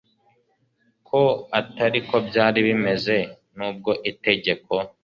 [1.07, 1.21] ko
[1.59, 3.15] atari ko byari bimeze
[3.55, 4.73] Nubwo Itegeko